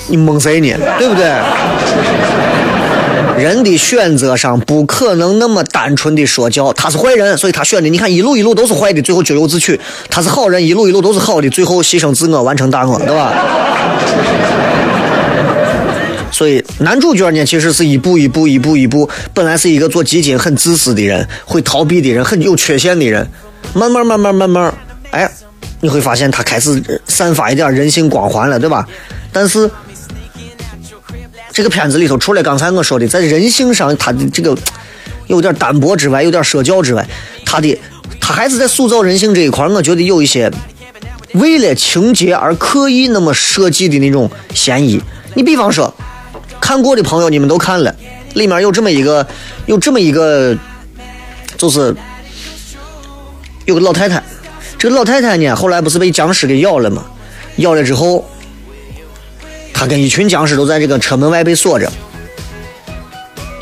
[0.08, 0.76] 你蒙谁呢？
[0.98, 1.24] 对不对？
[3.37, 7.88] 人的选择上不可能那么单纯的说教，他是坏人，所以他选的。
[7.88, 9.74] 你看一路一路都是坏的，最后咎由自取；
[10.08, 13.32] 他是好人，一路一路都是好的，最后牺牲自我完成大我，对吧？
[16.35, 23.25] 所以男主角呢，其实是一步一步、一步一步，本来是一个做基金很自私的人，会逃避的人，很有缺陷的人，
[23.73, 24.75] 慢慢、慢慢、慢慢，
[25.12, 25.31] 哎，
[25.81, 28.85] 你会发现他开始散发一点人性光环了，对吧？
[29.33, 29.70] 但是
[31.53, 34.59] 这个片子里头，除了刚才我说的在人性上他的这个
[35.29, 37.09] 有点单薄之外，有点社交之外，
[37.47, 37.79] 他的
[38.20, 40.51] 他还是在塑造人性这一块，我觉得有一些
[41.35, 45.01] 为了情节而刻意那么设计的那种嫌疑。
[45.35, 45.94] 你比方说。
[46.61, 47.95] 看过的朋友，你们都看了，
[48.35, 49.27] 里面有这么一个，
[49.67, 50.57] 有这么一个，
[51.57, 51.95] 就是
[53.64, 54.23] 有个老太太。
[54.79, 57.05] 这个老太太呢，后来不是被僵尸给咬了吗？
[57.57, 58.25] 咬了之后，
[59.73, 61.90] 她跟一群僵尸都在这个车门外被锁着。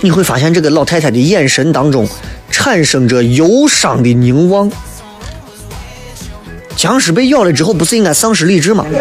[0.01, 2.09] 你会发现，这个老太太的眼神当中
[2.51, 4.71] 产生着忧伤的凝望。
[6.75, 8.85] 僵尸被咬了之后，不是应该丧失理智吗？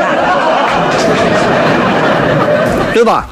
[2.94, 3.30] 对吧？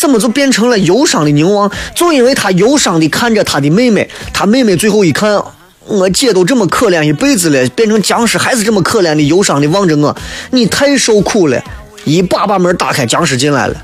[0.00, 1.70] 怎么就变成了忧伤的凝望？
[1.94, 5.38] 就因为他忧伤的看着他的妹妹，他妹妹最后一看，
[5.84, 10.16] 我姐都这么可怜一辈子了，变成僵尸还是这么可怜的忧伤的望着我，
[10.52, 11.62] 你太受苦了。
[12.04, 13.76] 一把把门打开，僵尸进来了，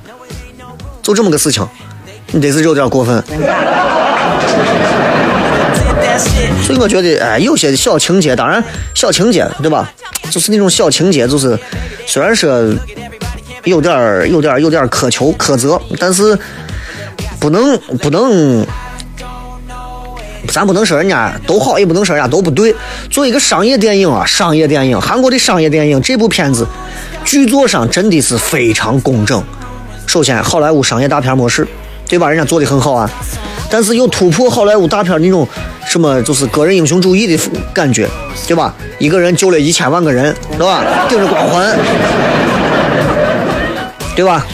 [1.02, 1.68] 就这么个事情，
[2.32, 3.22] 你这是有点过分。
[6.62, 9.92] 所以我觉得，哎，有些小情节，当然小情节，对吧？
[10.30, 11.58] 就是那种小情节，就是
[12.06, 12.48] 虽然说
[13.66, 16.38] 有点儿、有点儿、有点儿苛求苛责，但是
[17.40, 18.64] 不能不能，
[20.46, 22.72] 咱不能说人家都好，也不能说人家都不对。
[23.10, 26.64] 做一个商业电影啊，商业电影，韩国的商业电影，这部片子
[27.24, 29.42] 剧作上真的是非常工整。
[30.06, 31.66] 首先，好莱坞商业大片模式，
[32.08, 32.28] 对吧？
[32.28, 33.10] 人家做的很好啊，
[33.68, 35.46] 但是又突破好莱坞大片那种
[35.84, 38.08] 什么，就是个人英雄主义的感觉，
[38.46, 38.72] 对吧？
[39.00, 40.84] 一个人救了一千万个人，对吧？
[41.08, 41.76] 顶着光环，
[44.16, 44.44] 对吧？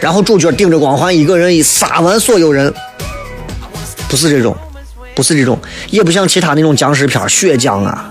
[0.00, 2.72] 然后主角顶着光环，一个人一杀完所有人，
[4.08, 4.56] 不是这种，
[5.14, 5.58] 不是这种，
[5.90, 8.10] 也不像其他那种僵尸片，血浆啊、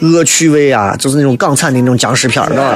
[0.00, 2.74] 恶趣味啊，就是那种港产的那种僵尸片，对吧？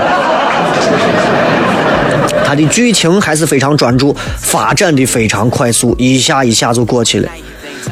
[2.47, 7.29] 它的剧情还是非常专注，发展的非常快速，一下一下就过去了。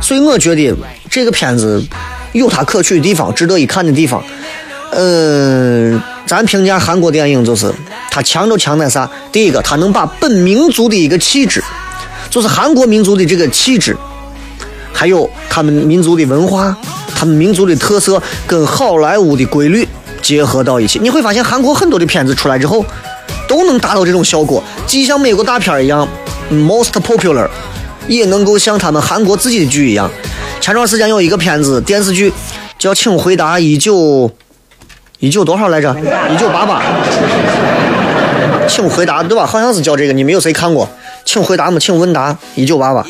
[0.01, 0.77] 所以我觉得
[1.11, 1.83] 这个片子
[2.33, 4.23] 有它可取的地方，值得一看的地方。
[4.93, 7.67] 嗯，咱评价韩国电影就是
[8.15, 9.11] 它强就强在啥？
[9.33, 11.61] 第一个，它能把本民族的一个气质，
[12.31, 13.97] 就是韩国民族的这个气质，
[14.93, 16.77] 还有他们民族的文化、
[17.13, 19.89] 他们民族的特色，跟好莱坞的规律
[20.23, 21.01] 结合到一起。
[21.01, 22.87] 你会发现，韩国很多的片子出来之后，
[23.49, 26.07] 都能达到这种效果，既像美国大片一样
[26.53, 27.49] most popular，
[28.07, 30.09] 也能够像他们韩国自己的剧一样。
[30.61, 32.33] 前段时间有一个片子电视剧
[32.79, 33.97] 叫《请回答一九》。
[35.21, 35.95] 一九多少来着？
[36.31, 36.83] 一九八八，
[38.69, 39.47] 请回答对吧？
[39.47, 40.89] 好像是叫这个，你们有谁看过？
[41.25, 41.79] 请回答吗？
[41.79, 43.05] 请问答一九八八。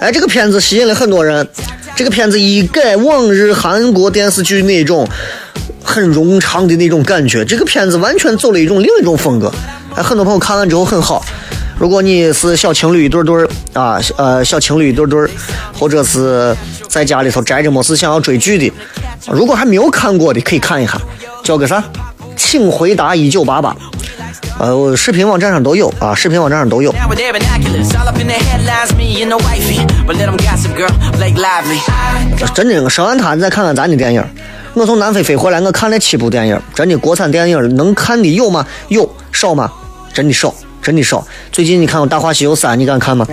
[0.00, 1.46] 哎，这个片子吸引了很多人。
[1.94, 5.08] 这个片子一改往日韩国电视剧那种
[5.82, 9.50] 很冗长的那种感觉，这个片子完全走了一种另一种风格。
[9.94, 11.24] 哎，很多朋友看完之后很好。
[11.78, 15.26] 如果你是小情侣一对对啊，呃，小情侣一对对，
[15.78, 16.54] 或者是
[16.88, 18.72] 在家里头宅着没事想要追剧的，
[19.30, 21.00] 如果还没有看过的，可以看一下。
[21.42, 21.82] 叫个啥？
[22.34, 23.74] 请回答一九八八。
[24.58, 26.92] 呃，视频网站上都有啊，视频网站上都有。
[32.54, 34.24] 真的，说完他，你再看看咱的电影。
[34.74, 36.60] 我从南非飞回来，我看了七部电影。
[36.74, 38.66] 真的，国产电影能看的有吗？
[38.88, 39.70] 有，少吗？
[40.12, 41.26] 真的少，真的少。
[41.52, 43.26] 最近你看过《大话西游三》，你敢看吗？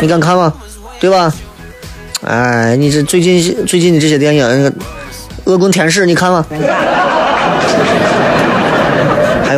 [0.00, 0.52] 你敢看吗？
[1.00, 1.32] 对吧？
[2.26, 4.70] 哎，你这最近最近的这些电影，
[5.44, 6.46] 《恶棍天使》，你看吗？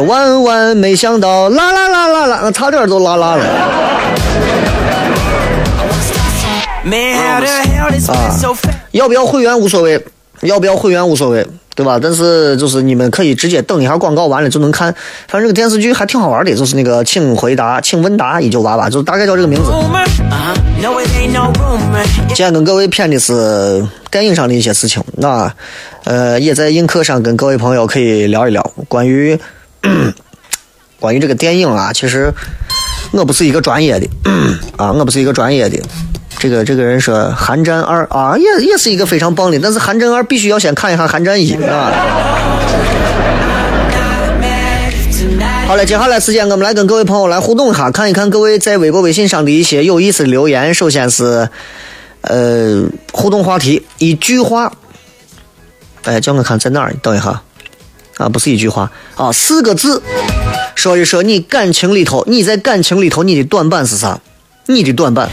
[0.07, 3.45] 万万没想到，啦啦啦啦啦，差点都啦啦了。
[6.85, 7.40] 啊，
[8.93, 9.99] 要不要会员无所谓，
[10.43, 11.99] 要不要会员无所谓，对吧？
[12.01, 14.95] 但是就是你们可以直接等一下广告完了就能看。
[15.27, 19.71] 反正这个电视剧还挺好玩的，就是那个《请回答，请问答一九八八》，就是大概叫这个名字。
[22.29, 25.51] 今天跟各位谝的是电影上的一些事情，那
[26.05, 29.38] 呃也在映客上跟各位朋友可以聊一聊关于
[31.01, 31.92] 关于这个电影啊。
[31.92, 32.33] 其实
[33.12, 34.09] 我不是一个专业的
[34.77, 35.81] 啊，我不是一个专业的。
[36.38, 41.90] 这个这个人说《寒战二》啊，也也是一个非常棒的，但是《寒战二》必须要先看一下《寒战一》啊。
[45.66, 50.75] 好了，接下来时间我们来跟各位朋友来互动一下，看一看各位在微博、微信上的一些有意思的留言。
[50.75, 51.49] 首先是，
[52.20, 54.70] 呃，互动话题，一句话。
[56.03, 56.90] 哎，叫我看在哪儿？
[56.90, 57.40] 你等一下，
[58.16, 60.03] 啊，不是一句话啊，四个字，
[60.74, 64.20] 说一说你感情里头，你在感情里头你的短板是啥？
[64.66, 65.29] 你的短板，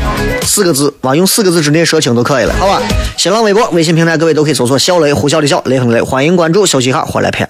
[0.45, 2.81] 四个字，啊，用四个字之内说清都可以了，好吧？
[3.15, 7.47] 新浪微博、微信平台，各位都可以搜索“小雷”，呼啸的笑，雷锋雷，欢迎关注，休息一下，回来片。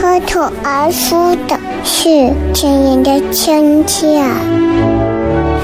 [0.00, 4.22] 脱口而出的是亲人的亲切，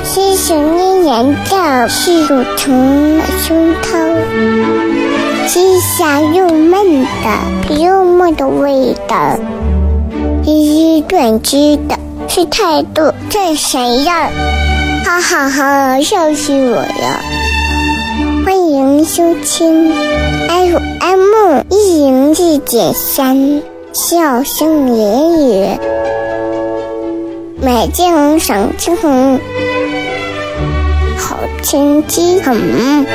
[0.04, 3.96] 是想念人的是乳虫的胸膛，
[5.48, 9.38] 吃香又闷的幽默的味道，
[10.44, 14.28] 是短知的是态度这谁呀？
[15.04, 17.20] 哈哈哈，笑死我了！
[18.44, 19.92] 欢迎收听
[20.48, 23.62] FM 一零四点三。
[23.92, 25.78] 笑声言语，
[27.62, 28.96] 美景赏晴。
[31.16, 33.06] 好天气，嗯。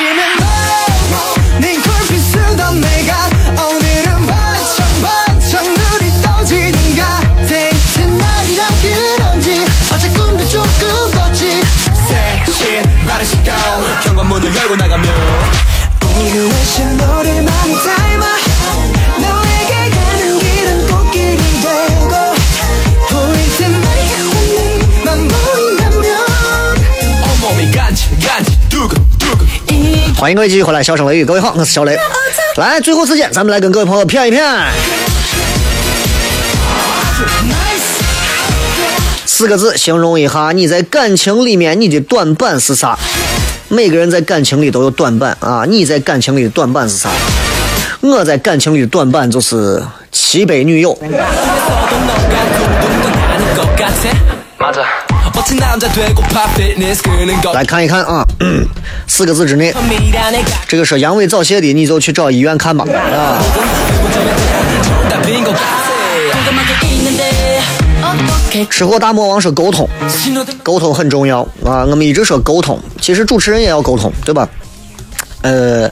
[0.00, 0.24] 아침에
[1.60, 3.28] 네 굴빛 쓰던 내가
[3.62, 7.52] 오늘은 반짝 반짝 눈이 떠지는 같아
[8.06, 11.60] 날이란 그런지 어제 꿈도 조금 꿨지.
[12.08, 13.52] 새신 말을 시켜.
[14.02, 15.14] 현관문을 열고 나가면
[16.32, 18.09] 외신 너를 많이 닮
[30.20, 31.98] 欢迎各位继续回来，笑声雷雨，各位好，我是小雷。
[32.56, 34.44] 来，最后时间，咱们来跟各位朋友骗一骗。
[39.24, 42.98] 四个字形容一下你在感情里面你的短板是啥？
[43.68, 47.08] 每个人在感情里都有短板啊，你在感情里的短板是啥？
[48.02, 50.98] 我在感情里的短板就是七杯女友。
[57.54, 58.24] 来看一看啊。
[59.06, 59.72] 四个字之内。
[60.68, 62.84] 这个说阳痿早泄的你就去找医院看吧。
[62.90, 63.42] 啊。
[68.70, 69.88] 吃货大魔王说沟通。
[70.62, 71.40] 沟通很重要。
[71.64, 74.48] 啊我们一直说沟通其实主持人也要沟通对吧？
[75.42, 75.90] 呃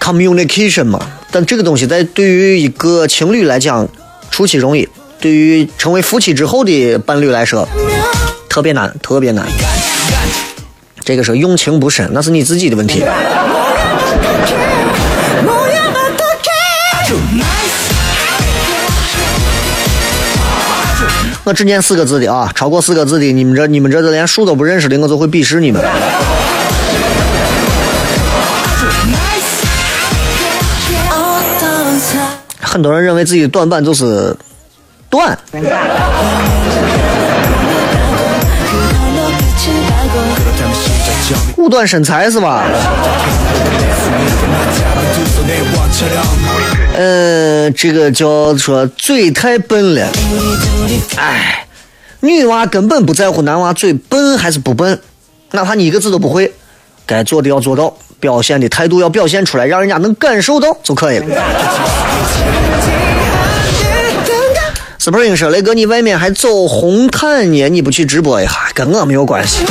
[0.00, 1.00] communication 嘛。
[1.30, 3.86] 但这个东西在对于一个情侣来讲
[4.30, 4.88] 初期容易。
[5.20, 7.66] 对于成为夫妻之后的伴侣来说
[8.54, 9.44] 特别难特别难，
[11.04, 13.04] 这个时候用情不深，那是你自己的问题。
[21.42, 25.84] 我只念四个字的啊，超过四个字的，你们这你们这连书都不认识的，我就会鄙视你们。
[32.60, 34.36] 很多人认为自己短板就是
[35.10, 35.36] 断。
[41.64, 42.62] 五短身材是吧？
[46.94, 50.06] 呃，这个叫说嘴太笨了。
[51.16, 51.66] 哎，
[52.20, 55.00] 女娃根本不在乎男娃嘴笨还是不笨，
[55.52, 56.52] 哪怕你一个字都不会，
[57.06, 61.26] 该做的要做到，表现的态度要表现出来，让人家能感受到就可以了。
[65.00, 69.64] Spring 说：“雷哥，你外面还走红毯呢，你不去直播一下，跟我没有关系。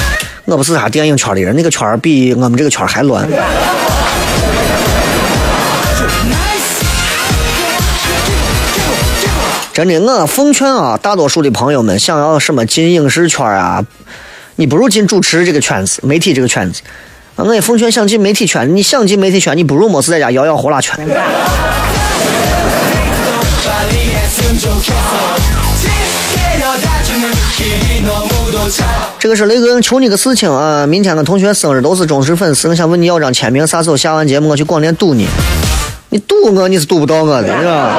[0.54, 3.28] 我不是啥电影圈的人，那个圈比我们这个圈还乱。”
[9.74, 13.84] 真的，我奉劝啊，大多数的朋友们想要什么进影视圈啊，
[14.58, 16.84] 你不如进主持这个圈子、媒体这个圈子。
[17.38, 20.96] 我也奉劝想进媒体圈，你想进媒体圈，你不如没事在家摇摇呼啦圈。
[29.20, 30.86] 这个是雷哥，求你个事情啊！
[30.86, 35.28] 明天我同学生日，都是忠实粉丝，我想问你要张签名，啥时候下完节目我去广电堵你？
[36.10, 37.92] 你堵我，你是堵不到我的，是吧？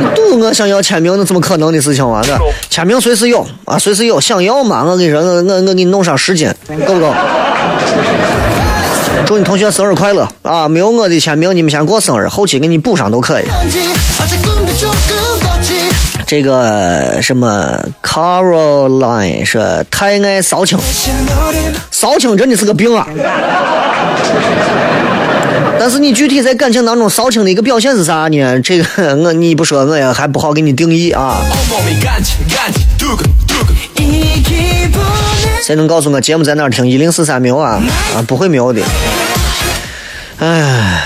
[0.00, 2.22] 你堵我想要签名，那怎么可能的事情啊？
[2.22, 2.38] 是吧？
[2.68, 4.84] 签名随时有啊，随时有，想要嘛？
[4.84, 6.52] 我跟你说，我我我给你弄上十斤，
[6.86, 7.14] 够不够？
[9.26, 10.68] 祝你同学生日快乐啊！
[10.68, 13.44] 没有我的签名，你们先过生日，后期给你补上都可以。
[16.28, 20.78] 这个什么 Caroline 说太爱扫清，
[21.90, 23.08] 扫清真的是个病啊。
[25.78, 28.60] 但是你具体在感情当中扫清的一个表现是啥呢？
[28.60, 31.38] 这个我你不说我也还不好给你定义啊。
[35.62, 36.86] 谁能告诉我节目在哪听？
[36.86, 37.80] 一零四三秒啊
[38.14, 38.82] 啊，不会秒的。
[40.40, 41.02] 哎，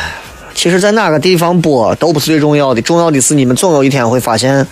[0.53, 4.67] 其实，在哪个地方播都不是最重要的，重要的是你们总有一天会发现，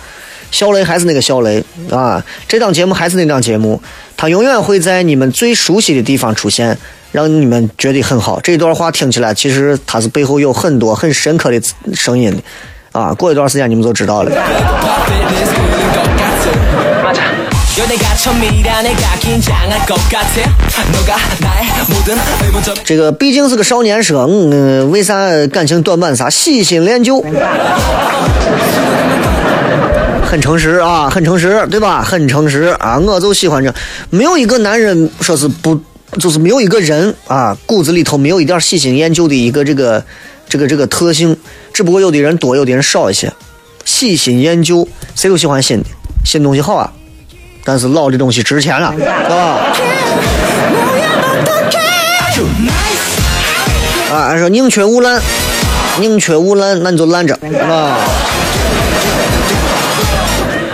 [0.51, 3.81] 肖雷还是那个肖雷啊，这档节目还是那档节目，
[4.15, 6.77] 他永远会在你们最熟悉的地方出现，
[7.11, 8.39] 让你们觉得很好。
[8.41, 11.59] 这段话听起来，其实他是背后有很多很深刻的
[11.93, 13.13] 声音的啊。
[13.13, 14.31] 过一段时间你们就知道了。
[22.83, 25.15] 这个毕竟是个少年说，嗯，为啥
[25.47, 26.29] 感情短板啥？
[26.29, 27.23] 喜新厌旧。
[30.31, 32.01] 很诚实啊，很诚实，对吧？
[32.01, 33.73] 很诚实啊，我就喜欢这，
[34.09, 35.77] 没有一个男人说是不，
[36.21, 40.01] 就是没有一个人啊，骨子里头没有一点喜新厌旧的一个这个
[40.47, 41.35] 这个这个特性，
[41.73, 43.29] 只不过有的人多，有的人少一些。
[43.83, 45.89] 喜新厌旧，谁都喜欢新的，
[46.23, 46.89] 新东西好啊，
[47.65, 49.35] 但是老的东西值钱了，是吧？
[54.15, 55.21] 啊，说宁缺毋滥。
[55.99, 57.97] 宁缺毋滥，那你就烂着啊。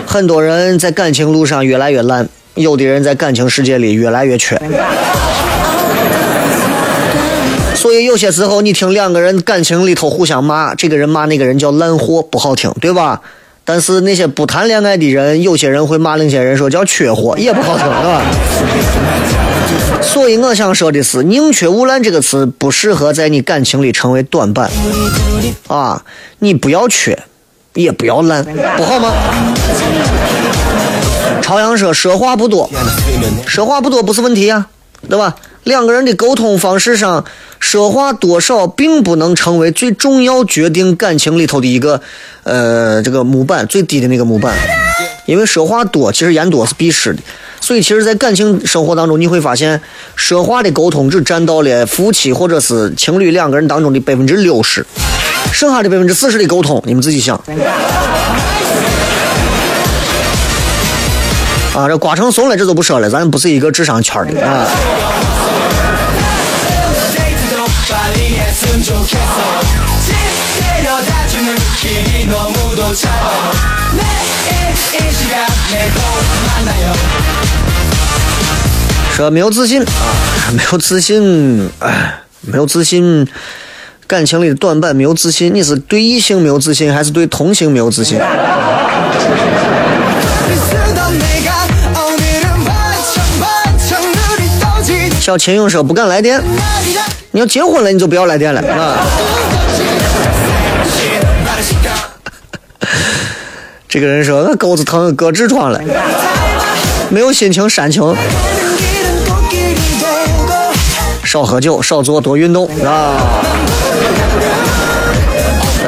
[0.08, 4.58] 很多人在感情路上越来越烂，有的人在感情世界里越来越缺。
[7.76, 13.22] 所以有些时候，你听两个人感情里头互相骂，这个人骂那个人叫烂货，不好听，对吧？
[13.66, 18.22] 但是那些不谈恋爱的人，有些人会骂另一些人说叫缺货，也不好听，对吧？
[20.02, 24.72] 所以我想说的是，“宁缺毋滥”这个词不适合在你感情里成为短板
[25.68, 26.02] 啊！
[26.40, 27.20] 你不要缺，
[27.78, 28.44] 也不要烂，
[28.76, 29.14] 不好吗？
[31.42, 32.70] 朝阳说：“说话不多，
[33.46, 34.68] 说话不多不是问题啊，
[35.08, 35.36] 对吧？
[35.64, 37.24] 两个人的沟通方式上，
[37.60, 42.02] 说话多少并不能成为最重要决定感情里头的一个
[42.44, 44.56] 呃这个模板最低的那个模板，
[45.26, 47.22] 因为说话多其实言多是必失的。
[47.60, 49.82] 所以，其实，在感情生活当中，你会发现，
[50.16, 54.86] 说话的沟通只占到了夫妻或者是情侣两个人当中的百分之六十，
[55.52, 57.36] 剩下的百分之四十的沟通，你们自己想。
[61.76, 64.66] 啊，这瓜成怂了，这都不说了，咱不是一个智商圈的啊。
[79.16, 79.88] 说没有自信啊，
[80.54, 83.28] 没有自信，哎，没有自信，
[84.08, 85.54] 感情里的短板没有自信。
[85.54, 88.18] 你是对异性没有自信，还是对同性没有自信？
[95.20, 96.42] 小秦勇说不敢来电，
[97.32, 99.06] 你要结婚了你就不要来电了啊。
[103.90, 105.82] 这个人说：“我钩子疼，割痔疮了，
[107.10, 108.16] 没有心情煽情。
[111.26, 113.18] 少喝酒，少做，多运动啊！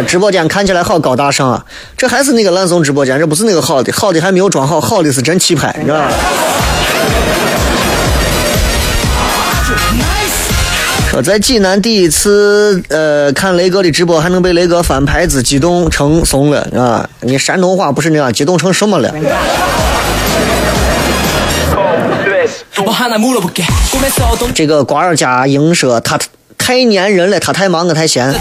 [0.07, 1.65] 直播间看起来好高大上啊，
[1.97, 6.11] 这还是那个烂怂直播间，这不是那个好的，好的还没有装好，好的是真气派，你知道吧？”
[11.09, 17.09] 说在济南第一次呃看雷哥的直播，还能被雷哥翻牌子，激动成怂了啊！
[17.21, 19.11] 你山东话不是那样，激动成什么了？
[24.53, 26.17] 这个瓜儿家英说他
[26.59, 28.31] 太粘人了，他太忙，我太闲。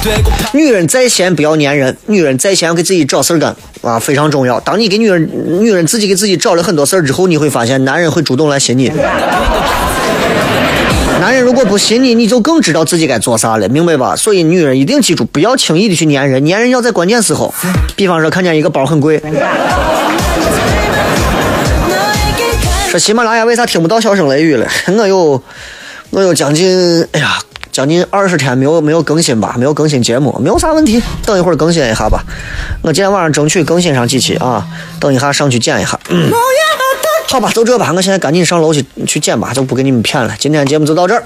[0.53, 4.61] 女人再闲不要粘人，女人再闲要给自己找事儿干啊，非常重要。
[4.61, 5.27] 当你给女人
[5.62, 8.93] 女人自己给自己找了很多事儿之后，你会发现男人会主动来寻你。
[11.21, 14.14] 男人如果不信你，你就更知道自己该做啥了，明白吧？
[14.14, 17.53] 所以女人一定记住，不要轻易的去粘人，粘人要在关键时候。
[17.97, 19.21] 比方说，看见一个包很贵，
[22.91, 24.66] 说喜马拉雅为啥听不到笑声雷雨了？
[24.97, 25.43] 我有，
[26.11, 27.39] 我有将近，哎呀，
[27.79, 31.01] 将近二十天没有没有更新吧，没有更新节目，没有啥问题。
[31.24, 32.24] 等一会儿更新一下吧，
[32.83, 34.66] 我今天晚上争取更新上几期啊，
[34.99, 35.97] 等一下上去剪一下。
[36.09, 36.29] 嗯
[37.29, 40.35] 好吧，就这吧，我现在赶紧上楼去去剪吧，就不给你们骗了。
[40.41, 41.22] 今天节目就到这儿，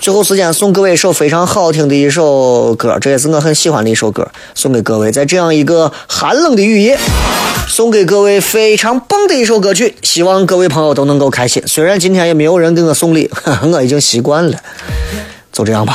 [0.00, 5.12] 最后时间送各位一首非常好听的一首歌，这也是我很喜欢的一首歌，送给各位。
[5.12, 6.98] 在这样一个寒冷的雨夜，
[7.68, 11.62] 送给各位非常棒的一首歌曲，希望各位朋友都能够开心。
[11.66, 13.30] 虽然今天也没有人给我送礼，
[13.70, 14.58] 我已经习惯了，
[15.54, 15.94] 就这样吧。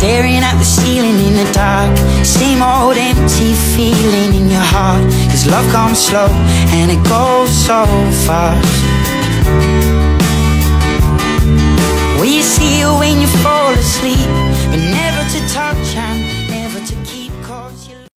[0.00, 1.94] Staring at the ceiling in the dark.
[2.24, 5.04] Same old empty feeling in your heart.
[5.28, 6.28] Cause love comes slow
[6.72, 7.84] and it goes so
[8.24, 8.64] fast.
[12.18, 14.49] Will you see it when you fall asleep?